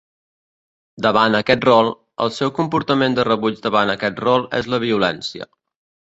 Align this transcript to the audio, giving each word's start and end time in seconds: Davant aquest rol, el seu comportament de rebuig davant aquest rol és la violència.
Davant 1.05 1.35
aquest 1.39 1.67
rol, 1.67 1.89
el 2.25 2.31
seu 2.37 2.51
comportament 2.59 3.17
de 3.19 3.25
rebuig 3.27 3.59
davant 3.65 3.91
aquest 3.95 4.23
rol 4.25 4.47
és 4.61 4.71
la 4.75 4.81
violència. 4.85 5.47